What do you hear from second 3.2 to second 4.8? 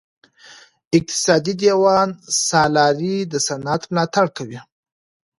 د صنعت ملاتړ کوي.